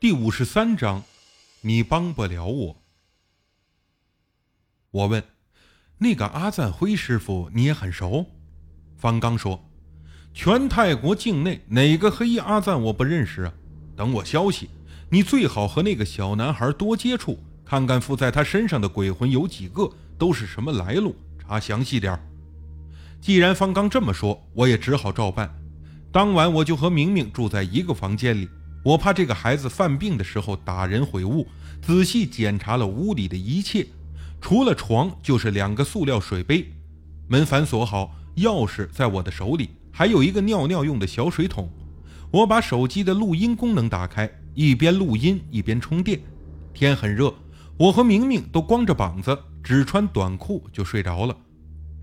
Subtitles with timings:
[0.00, 1.02] 第五十三章，
[1.60, 2.82] 你帮不了我。
[4.92, 5.22] 我问
[6.00, 8.24] ：“那个阿赞辉师傅你也很熟？”
[8.96, 9.62] 方刚说
[10.32, 13.52] ：“全泰国境内哪个黑衣阿赞我不认识啊？
[13.94, 14.70] 等我消息，
[15.10, 19.86] 你最好和那个小男孩多接触，看看附在他身上的鬼魂有几个，
[20.16, 22.18] 都是什么来路，查详细点
[23.20, 25.54] 既然方刚这么说，我也只好照办。
[26.10, 28.48] 当晚我就和明明住在一个房间里。
[28.82, 31.46] 我怕这个孩子犯病的时候打人毁物，
[31.82, 33.86] 仔细检查了屋里的一切，
[34.40, 36.72] 除了床就是两个塑料水杯，
[37.28, 41.70] 门反锁好，钥匙在我的手里，还有一个尿尿用的小水桶。
[42.30, 46.18] 我把手机的录音功能打开，一边录音一边充电。
[46.72, 47.34] 天很热，
[47.76, 51.36] 我和明明都光着膀子，只穿短裤就睡着了。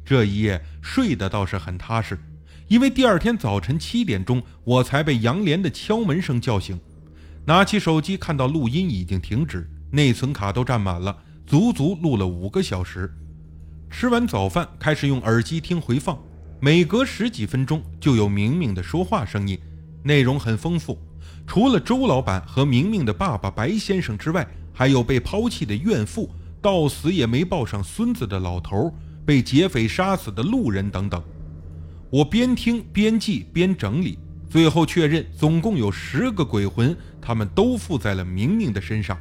[0.05, 2.19] 这一夜睡得倒是很踏实。
[2.67, 6.77] 因为第二天早晨七点钟，我才被杨莲的敲门声叫醒。
[7.45, 11.15] 拿起手机，看到录音已经停止，内存卡都占满了，
[11.45, 13.09] 足足录了五个小时。
[13.89, 16.19] 吃完早饭，开始用耳机听回放，
[16.59, 19.57] 每隔十几分钟就有明明的说话声音，
[20.03, 20.99] 内容很丰富。
[21.45, 26.29] 除了周老板和明明的爸爸白先生之外，还有被抛弃的怨妇、
[26.61, 28.93] 到死也没抱上孙子的老头、
[29.25, 31.23] 被劫匪杀死的路人等等。
[32.09, 34.17] 我边听边记边整理，
[34.49, 39.17] 最后确认总共有十个鬼魂，他们都附在了明明的身上。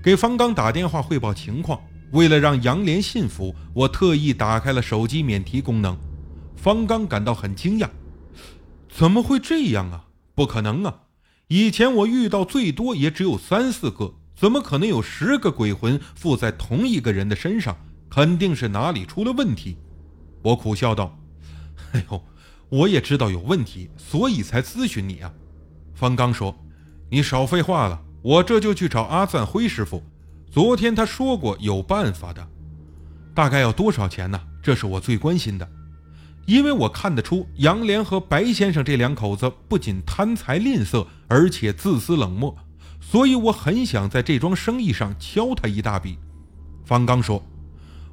[0.00, 1.80] 给方刚打电话汇报情况，
[2.12, 5.98] 为了让杨莲信服，我特意打开了手机免提功能。
[6.54, 7.88] 方刚感到很惊讶
[8.88, 10.04] ：“怎么会这样啊？
[10.36, 11.00] 不可能啊！
[11.48, 17.76] 以前我遇到最多也只有三四个，怎么可能有十个鬼魂附在同一个人的身上？
[18.08, 19.76] 肯定是哪里出了问题。”
[20.42, 21.18] 我苦笑道。
[21.92, 22.22] 哎呦，
[22.68, 25.32] 我也知道有问题，所以才咨询你啊。
[25.94, 26.54] 方刚说
[27.10, 30.02] ：“你少废话了，我这就去找阿赞辉师傅。
[30.50, 32.46] 昨天他说过有办法的，
[33.34, 34.40] 大概要多少钱呢？
[34.62, 35.68] 这是我最关心的，
[36.46, 42.54] 因为我看得出杨莲和白先生这两口子不仅贪财吝啬，而且自私冷漠，
[43.00, 46.18] 所以我很想在这桩生意上敲他一大笔。”
[46.84, 47.42] 方刚说：“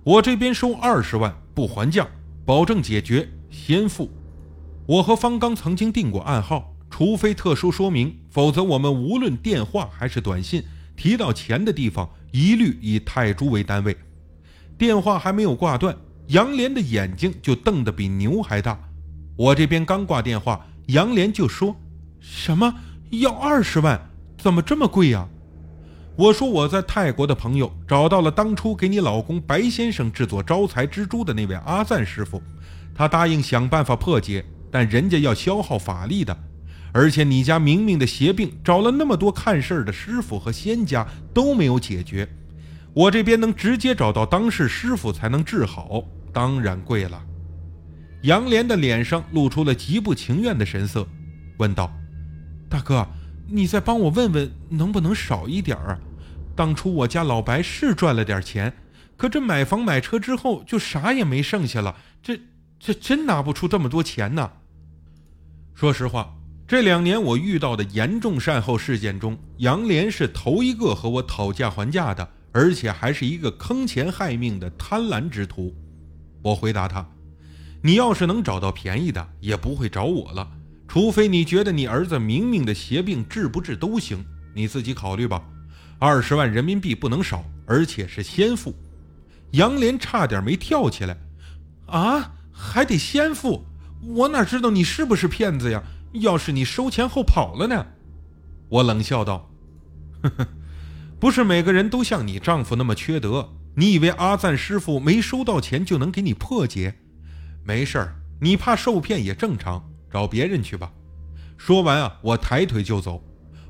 [0.04, 2.08] 我这边收二十万，不还价，
[2.46, 4.12] 保证解决。”先付。
[4.86, 10.62] 我和方刚曾经定过暗号，除非特殊说明，否则我们无论电话还是短信
[10.96, 13.98] 提到钱的地方，一律以泰铢为单位。
[14.78, 15.96] 电话还没有挂断，
[16.28, 18.78] 杨莲的眼睛就瞪得比牛还大。
[19.38, 21.76] 我这边刚挂电话，杨莲就说
[22.20, 22.76] ：“什么
[23.10, 24.10] 要二十万？
[24.38, 25.28] 怎么这么贵呀？”
[26.18, 32.42] 我说：“我在泰国的朋友找到了当初给你老公白先生制作招财蜘蛛的那位阿赞师傅。”
[32.96, 36.36] 他答应想办法破解，但人家要消耗法力的，
[36.94, 42.26] 而且你家明明的邪病找了那么多看事儿的师傅和仙家都没有解决，
[42.94, 46.02] 我这边能直接找到当事师傅才能治好，
[46.32, 47.22] 当然贵了。
[48.24, 51.06] 杨莲的脸上露出了极不情愿的神色，
[51.58, 51.94] 问道
[52.70, 53.06] ：“大哥，
[53.46, 56.00] 你再帮我问问，能不能少一点儿？
[56.56, 58.74] 当初我家老白是赚了点钱，
[59.18, 62.40] 可这买房买车之后就啥也没剩下了，这……”
[62.86, 64.52] 这真拿不出这么多钱呢。
[65.74, 66.38] 说实话，
[66.68, 75.76] 这两年我遇到的严重善后事件中，杨莲是头一个和我讨价还价的，而且还是一个坑钱害命的贪婪之徒。
[76.44, 77.04] 我回答他
[77.82, 80.48] ：“你要是能找到便宜的，也不会找我了。
[80.88, 85.42] 除非你觉得你儿子明明的邪病治不治都行，你自己考虑吧。
[85.98, 88.76] 二十万人民币不能少，而且是先付。”
[89.54, 91.18] 杨莲差点没跳起来
[91.90, 93.66] ：“啊！”还得先付，
[94.02, 95.84] 我哪知道你是不是骗子呀？
[96.14, 97.86] 要是你收钱后跑了呢？
[98.70, 99.52] 我冷笑道
[100.24, 100.48] ：“呵呵，
[101.20, 103.50] 不是每个人都像你丈夫那么缺德。
[103.76, 106.96] 你以为阿赞师傅没收到钱就能给你破解？
[107.66, 110.94] 没事儿，你怕受骗也正常，找别人去吧。”
[111.58, 113.22] 说完啊，我抬腿就走。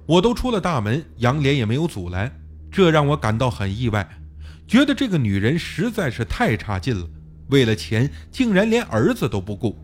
[0.05, 2.31] 我都出了大门，杨莲也没有阻拦，
[2.71, 4.07] 这让我感到很意外，
[4.67, 7.09] 觉得这个女人实在是太差劲了。
[7.47, 9.77] 为了钱，竟然连儿子都不顾。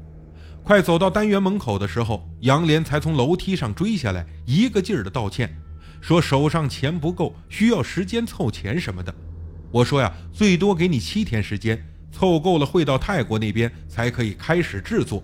[0.64, 5.56] 快走到单元门口的时候，杨莲才从楼梯上追下来，一个劲儿的道歉，
[6.00, 9.14] 说手上钱不够，需要时间凑钱什么的。
[9.72, 15.24] 我说呀，最多给你七天时间，凑够了会到泰国那边才可以开始制作。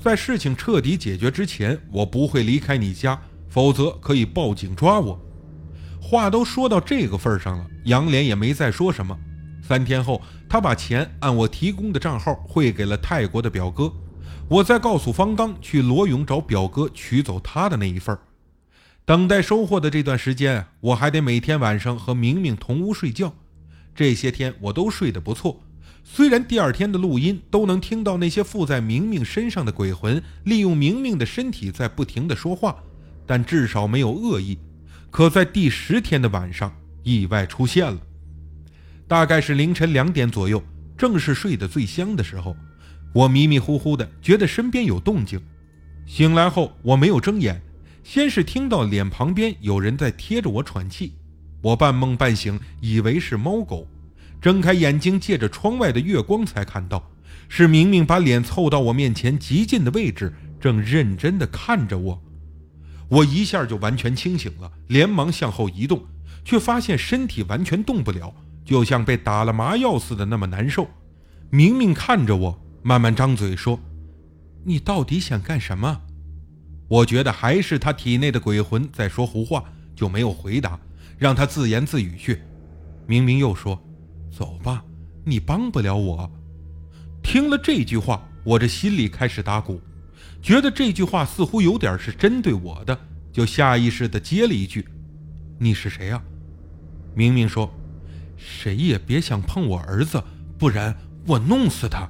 [0.00, 5.20] 在事情彻底解决之前，我不会离开你家，否则可以报警抓我。
[6.00, 9.18] 话都说到这个份上了，杨莲也没再说什么。
[9.68, 13.92] 三天后，他把钱按我提供的账号汇给了泰国的表哥，
[14.48, 18.16] 我再告诉方刚去罗勇找表哥取走他的那一份
[19.04, 23.34] 等待收获的这段时间，我还得每天晚上和明明同屋睡觉。
[23.94, 25.60] 这些天我都睡得不错，
[26.02, 32.74] 虽然第二天的录音都能听到那些附在明明身上的鬼魂利用明明的身体在不停的说话，
[33.26, 34.58] 但至少没有恶意。
[35.10, 37.98] 可在第十天的晚上，意外出现了。
[39.08, 40.62] 大概是凌晨两点左右，
[40.96, 42.54] 正是睡得最香的时候，
[43.14, 45.40] 我迷迷糊糊的觉得身边有动静。
[46.06, 47.60] 醒来后，我没有睁眼。
[48.04, 51.14] 先是听到脸旁边有人在贴着我喘气，
[51.62, 53.86] 我半梦半醒，以为是猫狗。
[54.40, 57.10] 睁开眼睛，借着窗外的月光，才看到
[57.48, 62.22] 是明明把脸凑到我面前极近的位置，正认真的看着我。
[63.08, 66.02] 我一下就完全清醒了，连忙向后移动，
[66.44, 68.34] 却发现身体完全动不了，
[68.68, 70.86] 就像被打了麻药似的，那么难受。
[71.48, 73.80] 明明看着我，慢慢张嘴说
[74.62, 76.02] ：“你到底想干什么？”
[76.86, 79.64] 我觉得还是他体内的鬼魂在说胡话，
[79.96, 80.78] 就没有回答，
[81.16, 82.42] 让他自言自语去。
[83.06, 83.82] 明明又说
[84.30, 84.84] ：“走吧，
[85.24, 86.30] 你帮不了我。”
[87.24, 89.80] 听了这句话，我这心里开始打鼓，
[90.42, 92.98] 觉得这句话似乎有点是针对我的，
[93.32, 94.86] 就下意识地接了一句
[95.58, 96.22] ：“你是谁啊？”
[97.16, 97.72] 明明说
[98.38, 100.22] ：“谁也别想碰我儿子，
[100.56, 100.96] 不然
[101.26, 102.08] 我弄死他。”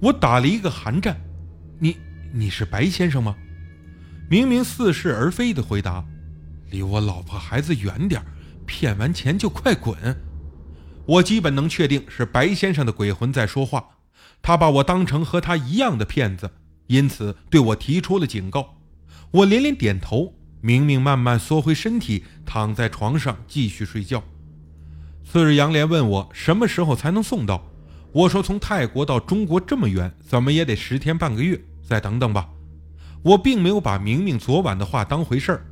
[0.00, 1.20] 我打了一个寒战
[1.78, 1.96] ：“你
[2.32, 3.36] 你是白先生吗？”
[4.30, 6.04] 明明似是而非的回答
[6.70, 8.24] ：“离我老婆孩子远点
[8.66, 9.96] 骗完钱就快滚。”
[11.04, 13.84] 我基本能确定是白先生的鬼魂在说话，
[14.40, 16.50] 他把我当成和他一样的骗子，
[16.86, 18.78] 因此对我提出了警告。
[19.32, 20.34] 我连连点头。
[20.64, 24.22] 明明慢慢缩回身体，躺在床上继续睡觉。
[25.24, 27.64] 次日，杨莲问我什么时候才能送到，
[28.12, 32.48] 我说从泰国到中国这么远，怎么也得十天半个月，再等等吧。
[33.22, 35.64] 我并没有把明明昨晚的话当回事儿，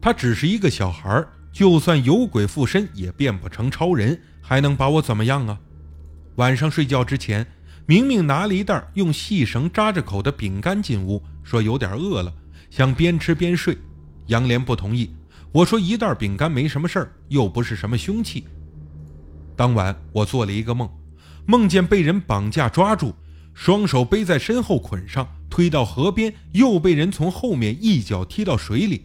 [0.00, 5.58] 他只是一个小孩儿，就算有鬼附身也变不成超人，还能把我怎么样啊？
[6.36, 7.46] 晚上睡觉之前，
[7.84, 12.32] 明明拿了一袋用细绳扎着口的饼干进屋，说有点饿了，
[12.70, 13.76] 想边吃边睡。
[14.28, 15.10] 杨莲不同意，
[15.52, 18.44] 我说一袋饼干没什么事儿，又不是什么凶器。
[19.56, 20.88] 当晚我做了一个梦，
[21.46, 23.14] 梦见被人绑架抓住。
[23.54, 29.04] 双手背在身后捆上，推到河边，又被人从后面一脚踢到水里。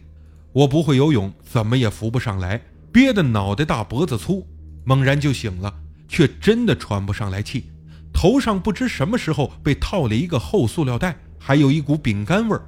[0.52, 2.60] 我不会游泳，怎么也浮不上来，
[2.90, 4.44] 憋得脑袋大脖子粗，
[4.84, 5.72] 猛然就醒了，
[6.08, 7.70] 却真的喘不上来气。
[8.12, 12.66] 头上不知什么时候被套了一个厚塑料袋，还有一股饼干味儿。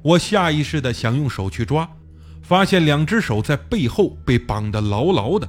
[0.00, 1.86] 我下意识的想用手去抓，
[2.40, 5.46] 发现两只手在背后被绑得牢牢的。